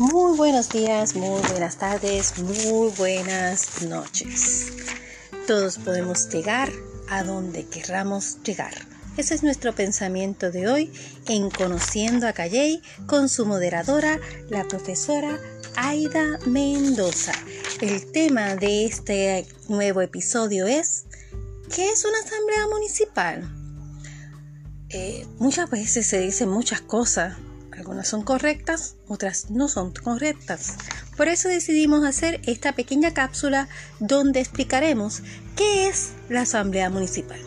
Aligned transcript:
Muy 0.00 0.36
buenos 0.36 0.70
días, 0.70 1.14
muy 1.14 1.40
buenas 1.50 1.76
tardes, 1.76 2.36
muy 2.40 2.90
buenas 2.98 3.82
noches. 3.82 4.72
Todos 5.46 5.78
podemos 5.78 6.28
llegar 6.30 6.68
a 7.08 7.22
donde 7.22 7.64
querramos 7.66 8.42
llegar. 8.42 8.74
Ese 9.16 9.36
es 9.36 9.44
nuestro 9.44 9.72
pensamiento 9.72 10.50
de 10.50 10.66
hoy 10.66 10.92
en 11.28 11.48
Conociendo 11.48 12.26
a 12.26 12.32
Calley 12.32 12.82
con 13.06 13.28
su 13.28 13.46
moderadora, 13.46 14.18
la 14.48 14.64
profesora 14.64 15.38
Aida 15.76 16.40
Mendoza. 16.44 17.34
El 17.80 18.10
tema 18.10 18.56
de 18.56 18.86
este 18.86 19.46
nuevo 19.68 20.00
episodio 20.00 20.66
es 20.66 21.04
¿qué 21.72 21.88
es 21.90 22.04
una 22.04 22.18
asamblea 22.18 22.66
municipal? 22.68 23.48
Eh, 24.88 25.24
muchas 25.38 25.70
veces 25.70 26.04
se 26.04 26.18
dicen 26.18 26.48
muchas 26.48 26.80
cosas 26.80 27.36
algunas 27.76 28.08
son 28.08 28.22
correctas, 28.22 28.96
otras 29.08 29.50
no 29.50 29.68
son 29.68 29.92
correctas. 29.92 30.76
Por 31.16 31.28
eso 31.28 31.48
decidimos 31.48 32.04
hacer 32.04 32.40
esta 32.46 32.72
pequeña 32.72 33.14
cápsula 33.14 33.68
donde 34.00 34.40
explicaremos 34.40 35.22
qué 35.56 35.88
es 35.88 36.12
la 36.28 36.42
Asamblea 36.42 36.90
Municipal. 36.90 37.38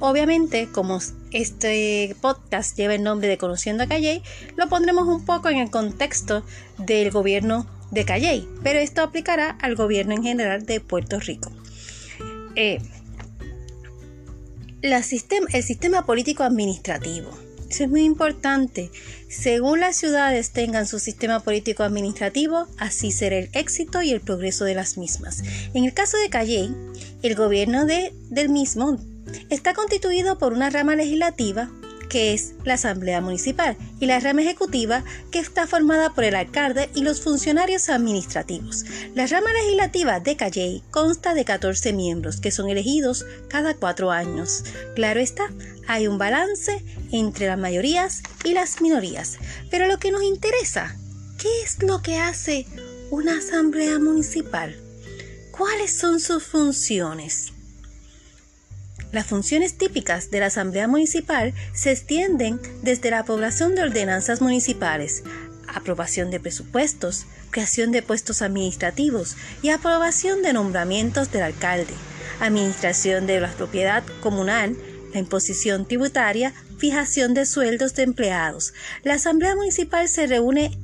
Obviamente, 0.00 0.68
como 0.70 1.00
este 1.32 2.16
podcast 2.20 2.76
lleva 2.76 2.94
el 2.94 3.02
nombre 3.02 3.28
de 3.28 3.38
Conociendo 3.38 3.84
a 3.84 3.86
Calley, 3.86 4.22
lo 4.56 4.68
pondremos 4.68 5.08
un 5.08 5.24
poco 5.24 5.48
en 5.48 5.58
el 5.58 5.70
contexto 5.70 6.44
del 6.78 7.10
gobierno 7.10 7.66
de 7.90 8.04
Calley, 8.04 8.48
pero 8.62 8.78
esto 8.78 9.02
aplicará 9.02 9.50
al 9.60 9.74
gobierno 9.74 10.14
en 10.14 10.22
general 10.22 10.66
de 10.66 10.80
Puerto 10.80 11.18
Rico. 11.18 11.50
Eh, 12.54 12.80
el 14.82 15.02
sistema 15.02 16.06
político 16.06 16.44
administrativo 16.44 17.47
eso 17.68 17.84
es 17.84 17.90
muy 17.90 18.04
importante. 18.04 18.90
Según 19.28 19.80
las 19.80 19.96
ciudades 19.96 20.50
tengan 20.50 20.86
su 20.86 20.98
sistema 20.98 21.40
político 21.40 21.82
administrativo, 21.82 22.66
así 22.78 23.12
será 23.12 23.36
el 23.36 23.50
éxito 23.52 24.02
y 24.02 24.10
el 24.10 24.20
progreso 24.20 24.64
de 24.64 24.74
las 24.74 24.96
mismas. 24.96 25.42
En 25.74 25.84
el 25.84 25.92
caso 25.92 26.16
de 26.16 26.30
Calley, 26.30 26.74
el 27.22 27.34
gobierno 27.34 27.84
de, 27.84 28.14
del 28.30 28.48
mismo 28.48 28.98
está 29.50 29.74
constituido 29.74 30.38
por 30.38 30.52
una 30.52 30.70
rama 30.70 30.96
legislativa, 30.96 31.70
que 32.08 32.32
es 32.32 32.54
la 32.64 32.74
Asamblea 32.74 33.20
Municipal, 33.20 33.76
y 34.00 34.06
la 34.06 34.20
rama 34.20 34.42
ejecutiva, 34.42 35.04
que 35.30 35.38
está 35.38 35.66
formada 35.66 36.14
por 36.14 36.24
el 36.24 36.34
alcalde 36.34 36.90
y 36.94 37.02
los 37.02 37.20
funcionarios 37.20 37.88
administrativos. 37.88 38.84
La 39.14 39.26
rama 39.26 39.52
legislativa 39.52 40.20
de 40.20 40.36
Calley 40.36 40.82
consta 40.90 41.34
de 41.34 41.44
14 41.44 41.92
miembros, 41.92 42.40
que 42.40 42.50
son 42.50 42.68
elegidos 42.68 43.26
cada 43.48 43.74
cuatro 43.74 44.10
años. 44.10 44.64
Claro 44.94 45.20
está, 45.20 45.50
hay 45.86 46.06
un 46.06 46.18
balance 46.18 46.84
entre 47.12 47.46
las 47.46 47.58
mayorías 47.58 48.22
y 48.44 48.52
las 48.52 48.80
minorías. 48.80 49.38
Pero 49.70 49.86
lo 49.86 49.98
que 49.98 50.12
nos 50.12 50.22
interesa, 50.22 50.96
¿qué 51.38 51.62
es 51.62 51.82
lo 51.82 52.02
que 52.02 52.16
hace 52.16 52.66
una 53.10 53.38
asamblea 53.38 53.98
municipal? 53.98 54.76
¿Cuáles 55.50 55.96
son 55.98 56.20
sus 56.20 56.44
funciones? 56.44 57.52
Las 59.10 59.26
funciones 59.26 59.78
típicas 59.78 60.30
de 60.30 60.40
la 60.40 60.46
Asamblea 60.46 60.86
Municipal 60.86 61.54
se 61.72 61.92
extienden 61.92 62.60
desde 62.82 63.10
la 63.10 63.20
aprobación 63.20 63.74
de 63.74 63.82
ordenanzas 63.82 64.42
municipales, 64.42 65.22
aprobación 65.66 66.30
de 66.30 66.40
presupuestos, 66.40 67.24
creación 67.50 67.90
de 67.90 68.02
puestos 68.02 68.42
administrativos 68.42 69.36
y 69.62 69.70
aprobación 69.70 70.42
de 70.42 70.52
nombramientos 70.52 71.32
del 71.32 71.42
alcalde, 71.42 71.94
administración 72.40 73.26
de 73.26 73.40
la 73.40 73.50
propiedad 73.50 74.04
comunal, 74.20 74.76
la 75.14 75.20
imposición 75.20 75.86
tributaria, 75.86 76.52
fijación 76.78 77.32
de 77.32 77.46
sueldos 77.46 77.94
de 77.94 78.02
empleados. 78.02 78.74
La 79.04 79.14
Asamblea 79.14 79.56
Municipal 79.56 80.06
se 80.08 80.26
reúne 80.26 80.78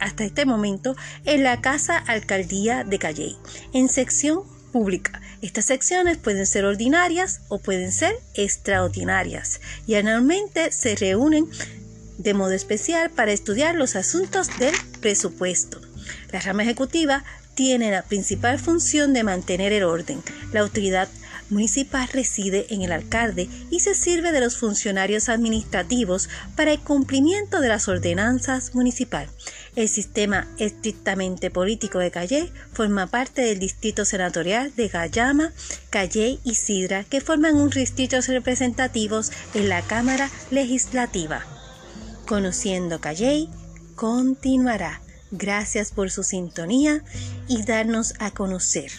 hasta 0.00 0.24
este 0.24 0.46
momento 0.46 0.96
en 1.24 1.44
la 1.44 1.60
Casa 1.60 1.96
Alcaldía 1.96 2.82
de 2.82 2.98
Calley, 2.98 3.36
en 3.72 3.88
sección 3.88 4.42
pública. 4.72 5.20
Estas 5.42 5.66
secciones 5.66 6.16
pueden 6.16 6.46
ser 6.46 6.64
ordinarias 6.64 7.40
o 7.48 7.58
pueden 7.58 7.92
ser 7.92 8.16
extraordinarias 8.34 9.60
y 9.86 9.94
anualmente 9.94 10.72
se 10.72 10.96
reúnen 10.96 11.46
de 12.18 12.34
modo 12.34 12.52
especial 12.52 13.10
para 13.10 13.32
estudiar 13.32 13.74
los 13.74 13.96
asuntos 13.96 14.48
del 14.58 14.74
presupuesto. 15.00 15.80
La 16.32 16.40
rama 16.40 16.62
ejecutiva 16.62 17.24
tiene 17.54 17.90
la 17.90 18.02
principal 18.02 18.58
función 18.58 19.12
de 19.12 19.24
mantener 19.24 19.72
el 19.72 19.84
orden. 19.84 20.22
La 20.52 20.60
autoridad 20.60 21.08
municipal 21.50 22.08
reside 22.12 22.66
en 22.70 22.82
el 22.82 22.92
alcalde 22.92 23.48
y 23.70 23.80
se 23.80 23.94
sirve 23.94 24.32
de 24.32 24.40
los 24.40 24.56
funcionarios 24.56 25.28
administrativos 25.28 26.28
para 26.56 26.72
el 26.72 26.80
cumplimiento 26.80 27.60
de 27.60 27.68
las 27.68 27.88
ordenanzas 27.88 28.74
municipales. 28.74 29.30
El 29.74 29.88
sistema 29.88 30.46
estrictamente 30.58 31.50
político 31.50 31.98
de 31.98 32.10
Calley 32.10 32.52
forma 32.72 33.06
parte 33.06 33.40
del 33.40 33.58
distrito 33.58 34.04
senatorial 34.04 34.74
de 34.76 34.88
Gallama, 34.88 35.50
Calley 35.88 36.40
y 36.44 36.56
Sidra, 36.56 37.04
que 37.04 37.22
forman 37.22 37.56
un 37.56 37.70
distritos 37.70 38.28
representativos 38.28 39.32
en 39.54 39.70
la 39.70 39.80
Cámara 39.80 40.30
Legislativa. 40.50 41.42
Conociendo 42.26 43.00
Calley, 43.00 43.48
continuará. 43.94 45.00
Gracias 45.30 45.90
por 45.90 46.10
su 46.10 46.22
sintonía 46.22 47.02
y 47.48 47.62
darnos 47.62 48.12
a 48.18 48.30
conocer. 48.30 48.90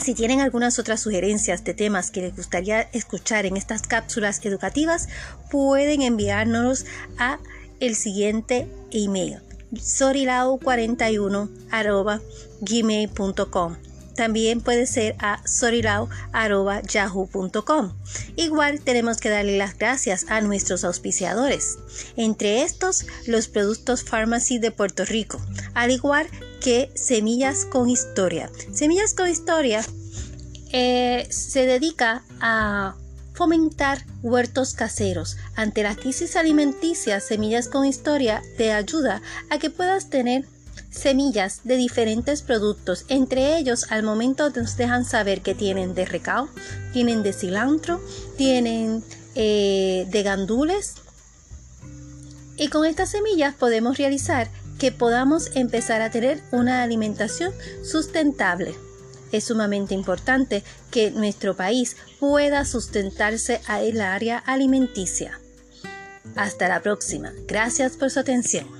Si 0.00 0.14
tienen 0.14 0.40
algunas 0.40 0.78
otras 0.78 1.00
sugerencias 1.00 1.64
de 1.64 1.74
temas 1.74 2.12
que 2.12 2.20
les 2.20 2.36
gustaría 2.36 2.82
escuchar 2.92 3.46
en 3.46 3.56
estas 3.56 3.82
cápsulas 3.82 4.44
educativas, 4.44 5.08
pueden 5.50 6.02
enviárnoslos 6.02 6.84
a 7.18 7.40
el 7.80 7.94
siguiente 7.94 8.66
email 8.92 9.38
sorilau41 9.72 12.20
gmail.com 12.60 13.76
también 14.18 14.60
puede 14.60 14.86
ser 14.86 15.16
a 15.20 15.40
sorilau.yahoo.com. 15.46 17.92
Igual 18.34 18.80
tenemos 18.80 19.18
que 19.18 19.28
darle 19.28 19.56
las 19.56 19.78
gracias 19.78 20.26
a 20.28 20.40
nuestros 20.40 20.82
auspiciadores, 20.82 21.78
entre 22.16 22.62
estos 22.62 23.06
los 23.28 23.46
productos 23.46 24.02
Pharmacy 24.02 24.58
de 24.58 24.72
Puerto 24.72 25.04
Rico, 25.04 25.40
al 25.72 25.92
igual 25.92 26.26
que 26.60 26.90
Semillas 26.96 27.64
con 27.64 27.88
Historia. 27.88 28.50
Semillas 28.72 29.14
con 29.14 29.28
Historia 29.28 29.84
eh, 30.72 31.28
se 31.30 31.66
dedica 31.66 32.24
a 32.40 32.96
fomentar 33.38 34.04
huertos 34.20 34.74
caseros. 34.74 35.36
Ante 35.54 35.84
la 35.84 35.94
crisis 35.94 36.34
alimenticia, 36.34 37.20
Semillas 37.20 37.68
con 37.68 37.84
Historia 37.84 38.42
te 38.56 38.72
ayuda 38.72 39.22
a 39.48 39.60
que 39.60 39.70
puedas 39.70 40.10
tener 40.10 40.44
semillas 40.90 41.60
de 41.62 41.76
diferentes 41.76 42.42
productos. 42.42 43.04
Entre 43.08 43.56
ellos, 43.56 43.92
al 43.92 44.02
momento 44.02 44.50
nos 44.50 44.76
dejan 44.76 45.04
saber 45.04 45.40
que 45.40 45.54
tienen 45.54 45.94
de 45.94 46.04
recao, 46.04 46.48
tienen 46.92 47.22
de 47.22 47.32
cilantro, 47.32 48.00
tienen 48.36 49.04
eh, 49.36 50.08
de 50.10 50.22
gandules. 50.24 50.94
Y 52.56 52.66
con 52.70 52.86
estas 52.86 53.10
semillas 53.10 53.54
podemos 53.54 53.98
realizar 53.98 54.48
que 54.80 54.90
podamos 54.90 55.52
empezar 55.54 56.02
a 56.02 56.10
tener 56.10 56.42
una 56.50 56.82
alimentación 56.82 57.52
sustentable. 57.84 58.74
Es 59.32 59.44
sumamente 59.44 59.94
importante 59.94 60.62
que 60.90 61.10
nuestro 61.10 61.54
país 61.54 61.96
pueda 62.20 62.64
sustentarse 62.64 63.60
en 63.68 63.76
el 63.76 64.00
área 64.00 64.38
alimenticia. 64.38 65.40
Hasta 66.36 66.68
la 66.68 66.82
próxima. 66.82 67.32
Gracias 67.46 67.96
por 67.96 68.10
su 68.10 68.20
atención. 68.20 68.77